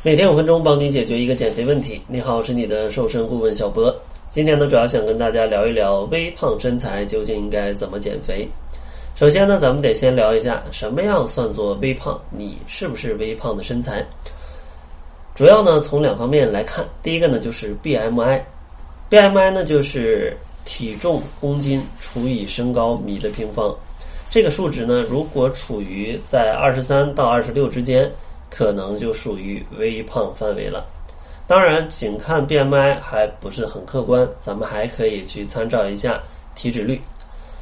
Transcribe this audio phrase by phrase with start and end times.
[0.00, 2.00] 每天五分钟，帮你解决一个减肥问题。
[2.06, 3.92] 你好，我是你的瘦身顾问小博。
[4.30, 8.48] 今天呢，主要想跟大家聊一聊微胖身材究竟应该怎么减肥。
[9.16, 14.06] 首先呢，咱们得先聊一下什么样算作微胖，你是不是微胖的身材？
[15.34, 23.74] 主要呢从两方面来看，第一个呢就是 BMI，BMI 呢就是体重公斤除以身高米的平方。
[24.30, 28.08] 这个数值呢，如果处于在二十三到二十六之间。
[28.50, 30.84] 可能就属于微胖范围了。
[31.46, 36.20] 当然，仅看 BMI 还不是很客观，咱们还可以去参照一下
[36.54, 37.00] 体脂率。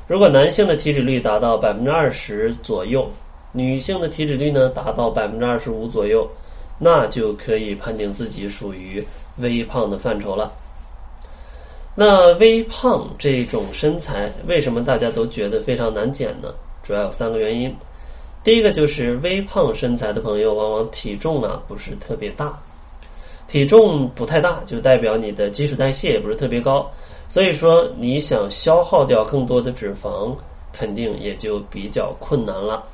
[0.09, 3.09] 如果男性的体脂率达到百分之二十左右，
[3.53, 6.29] 女性的体脂率呢达到百分之二十五左右，
[6.79, 9.05] 那就可以判定自己属于
[9.39, 10.53] 微胖的范畴了。
[11.95, 16.53] 那微胖这种身材，为什么大家都觉得非常难减呢？
[16.83, 17.75] 主要有三个原因。
[18.47, 22.57] 第一个就是微胖身材的朋友，往往体重呢不是特别大，
[23.49, 26.89] 体重不太大，就代表你的基础代谢也不是特别高，
[27.29, 30.33] 所以说你想消耗掉更多的脂肪，
[30.73, 32.85] 肯定也就比较困难了。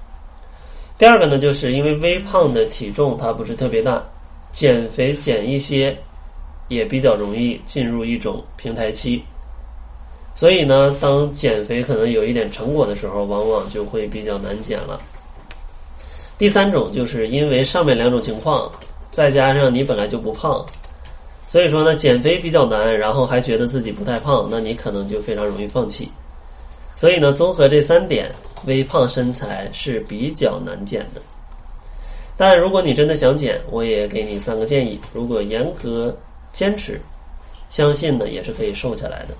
[0.96, 4.02] 第二个呢，就是因为微胖的体重它不是特别大，
[4.52, 5.94] 减肥减一些
[6.68, 9.22] 也比较容易进入一种平台期，
[10.34, 14.98] 所以呢，当减肥可能有一点成果的时候，往往就会比较难减了。
[16.42, 18.68] 第三种就是因为上面两种情况，
[19.12, 20.66] 再加上你本来就不胖，
[21.46, 26.08] 所以说呢减肥比较难，然后还觉得自己不太胖，那你可能就非常容易放弃。
[26.96, 28.28] 所以呢，综合这三点，
[28.64, 31.22] 微胖身材是比较难减的。
[32.36, 36.12] 但如果你真的想减，我也给你三个建议，如果严格
[36.52, 37.00] 坚持，
[37.70, 39.34] 相信呢也是可以瘦下来的。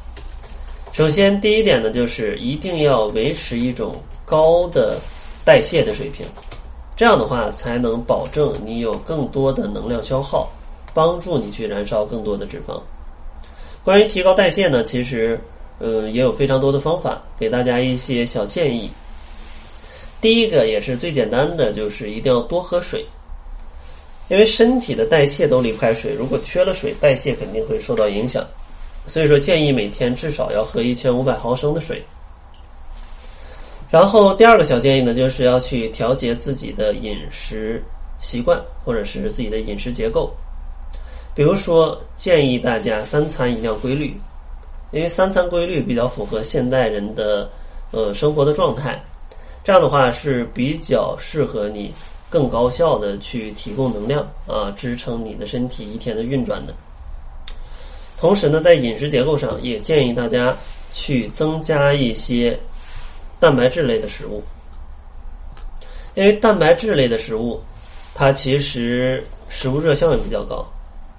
[0.93, 5.01] 首先，第一点呢，就是一定要维持一种高的
[5.45, 6.25] 代谢的水平。
[7.03, 10.49] 这样的话，才能保证你有更多的能量消耗，
[10.95, 12.81] 帮助你去燃烧更多的脂肪。
[13.83, 15.37] 关于提高代谢呢，其实，
[15.81, 18.89] 嗯，也有非常多的方法，给大家一些小建议。
[20.21, 23.05] 第一个也是最简单的，就是一定要多喝水，
[24.29, 28.47] 因为身体的代谢都离不开水，如果缺了水，代谢肯定会受到影响。
[29.09, 32.01] 所以说，建议每天至少要喝一千五百毫升的水。
[33.93, 37.85] 然后第二个小建议呢，就是要去调节自己的饮食
[38.19, 40.35] 习惯，或者是自己的饮食结构。
[41.35, 44.17] 比如说，建议大家三餐一定要规律，
[44.93, 47.47] 因为三餐规律比较符合现代人的
[47.91, 48.99] 呃生活的状态。
[49.63, 51.93] 这样的话是比较适合你
[52.31, 56.73] 更高效的去提供能量啊，支撑你的身体一天的运转的。
[58.19, 60.57] 同时呢，在饮食结构上也建议大家
[60.95, 62.59] 去增加一些。
[63.43, 64.41] 蛋白质类的食物，
[66.15, 67.61] 因为蛋白质类的食物，
[68.15, 70.65] 它其实食物热效应比较高，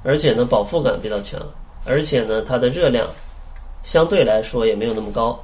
[0.05, 1.37] 而且呢饱腹感比较强，
[1.83, 3.05] 而且呢它的热量
[3.83, 5.37] 相对来说也没有那么高。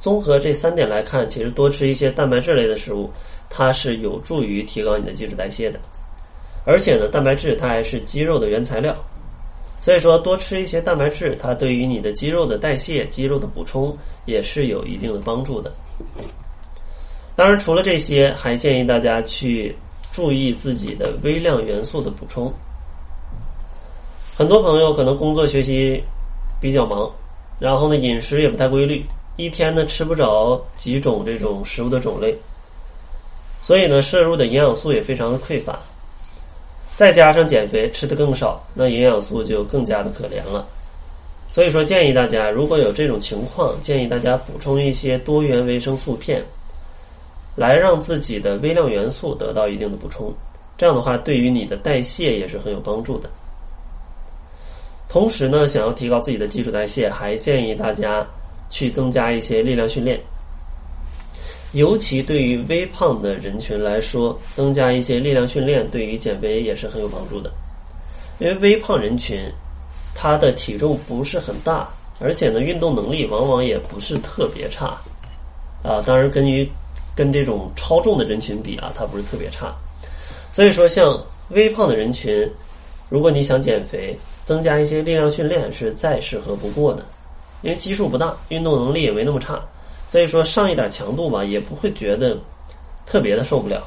[0.00, 3.10] 综合这三点来看，其实多吃一些蛋白质类的食物，
[3.50, 5.78] 它是有助于提高你的基础代谢的。
[6.64, 8.96] 而且呢，蛋白质它还是肌肉的原材料，
[9.86, 15.72] 所以说多吃一些蛋白质，它对于你的肌肉的代谢、肌肉的补充也是有一定的帮助的。
[17.36, 19.72] 当然，除了这些，还建议大家去
[20.10, 22.52] 注意自己的微量元素的补充。
[24.36, 26.02] 很多朋友可能工作学习
[26.60, 27.08] 比较忙，
[27.60, 32.36] 然后呢饮食也不太规律，一天呢吃不着几种这种食物的种类，
[33.62, 35.78] 所以呢摄入的营养素也非常的匮乏。
[36.96, 40.66] 再加上减肥吃的更少，那营养素就更加的可怜了。
[41.50, 46.42] 所以说，建议大家如果有这种情况，建议大家补充一些多元维生素片，
[47.54, 50.32] 来让自己的微量元素得到一定的补充。
[50.78, 53.28] 这样的话，对于你的代谢也是很有帮助的。
[55.06, 58.26] 同时呢，想要提高自己的基础代谢，还建议大家
[58.70, 60.18] 去增加一些力量训练。
[61.76, 67.50] 尤其对于微胖的人群来说，增加一些力量训练对于减肥也是很有帮助的。
[68.38, 69.40] 因为微胖人群。
[70.18, 71.86] 他的体重不是很大，
[72.20, 74.98] 而且呢，运动能力往往也不是特别差，
[75.82, 76.66] 啊，当然跟于
[77.14, 79.74] 跟这种超重的人群比啊，它不是特别差。
[80.52, 82.50] 所以说，像微胖的人群，
[83.10, 87.04] 如果你想减肥，增加一些力量训练是再适合不过的，
[87.60, 89.60] 因为基数不大，运动能力也没那么差，
[90.08, 92.38] 所以说上一点强度吧，也不会觉得
[93.04, 93.82] 特别的受不了。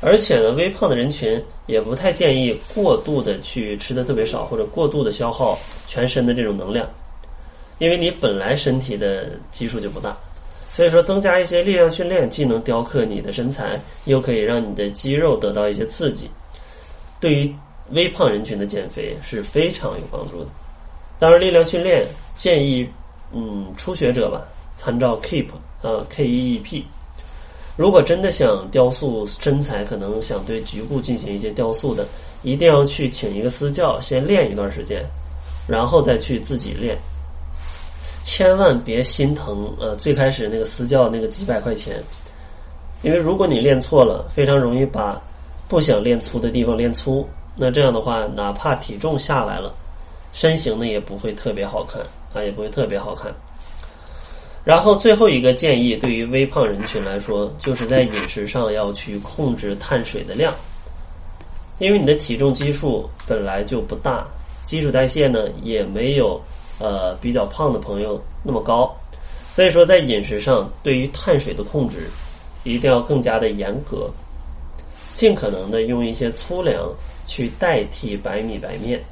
[0.00, 5.56] 而且呢，微胖的人群也不太建议过度的去吃的特别少，或者过度的消耗
[5.86, 6.88] 全身的这种能量，
[7.78, 10.16] 因为你本来身体的基数就不大，
[10.72, 16.28] 所以说增加一些力量训练，既能雕刻你的身材，又可以让你的肌肉得到一些刺激，
[17.20, 17.54] 对于
[17.90, 20.46] 微胖人群的减肥是非常有帮助的。
[21.20, 22.04] 当然，力量训练
[22.34, 22.88] 建议，
[23.32, 25.46] 嗯，初学者吧，参照 Keep
[25.82, 26.86] 啊 K E E P。
[27.76, 32.06] 如果真的想雕塑身材，可能想对局部进行一些雕塑的，
[32.42, 35.02] 一定要去请一个私教先练一段时间，
[35.66, 36.98] 然后再去自己练。
[38.22, 42.00] 千万别心疼，呃，最开始那个私教那个几百块钱，
[43.02, 45.20] 因为如果你练错了，非常容易把
[45.66, 47.26] 不想练粗的地方练粗。
[47.56, 49.74] 那这样的话，哪怕体重下来了，
[50.32, 52.00] 身形呢也不会特别好看
[52.34, 53.34] 啊，也不会特别好看。
[54.64, 60.54] 然后最后一个建议，对于微胖人群来说，就是在饮食上要去控制碳水的量，
[61.78, 64.24] 因为你的体重基数本来就不大，
[64.62, 66.40] 基础代谢呢也没有
[66.78, 68.94] 呃比较胖的朋友那么高，
[69.50, 72.08] 所以说在饮食上对于碳水的控制
[72.62, 74.08] 一定要更加的严格，
[75.12, 76.88] 尽可能的用一些粗粮
[77.26, 79.02] 去代替白米白面。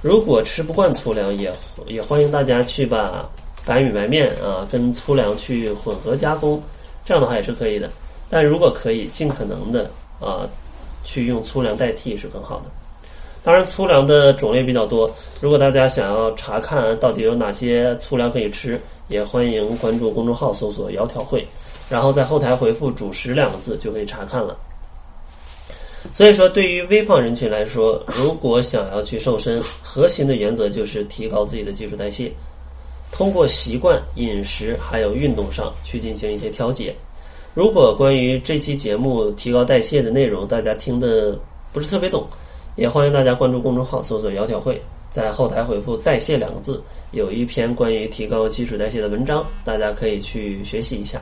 [0.00, 1.52] 如果吃不惯粗粮，也
[1.88, 3.28] 也欢迎大家去把。
[3.68, 6.60] 白米白面啊，跟粗粮去混合加工，
[7.04, 7.90] 这样的话也是可以的。
[8.30, 10.48] 但如果可以，尽可能的啊，
[11.04, 12.70] 去用粗粮代替是更好的。
[13.42, 15.10] 当然，粗粮的种类比较多。
[15.40, 21.46] 如果大家想要查看到底有哪些粗粮可以吃，也欢迎关注公众号搜索“窈窕会”，
[21.90, 24.56] 然后在后台回复“主食”两个字就可以查看了。
[26.14, 32.32] 所以说，对于微胖人群来说，如果想要去瘦身，核心的原则就是提高自己的基础代谢。
[33.10, 36.94] 通过习惯、饮食还有运动上去进行一些调节。
[37.54, 41.36] 如果关于这期节目提高代谢的内容，大家听的
[41.72, 42.24] 不是特别懂，
[42.76, 51.20] 也欢迎大家关注公众号，搜索“窈窕会”，在后台回复“代谢”两个字，有一篇关于提高基础代谢的文章，大家可以去学习一下。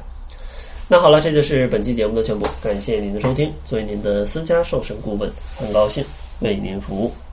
[0.89, 3.51] 那好了，这就是本期节目的全部，感谢您的收听。
[3.65, 6.05] 作为您的私家瘦身顾问，很高兴
[6.41, 7.26] 为您服务。